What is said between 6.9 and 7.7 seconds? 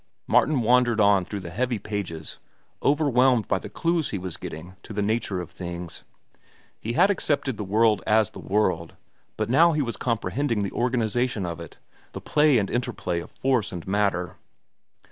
had accepted the